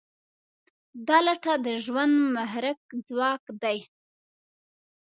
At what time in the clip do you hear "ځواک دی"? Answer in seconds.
3.07-3.77